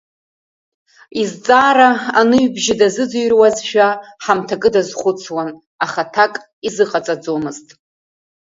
[1.21, 1.89] Изҵаара
[2.19, 3.87] аныҩбжьы дазыӡырҩуазшәа,
[4.23, 5.49] ҳамҭакы дазхәыцуан,
[5.85, 6.33] аха аҭак
[6.67, 7.67] изыҟаҵомызт.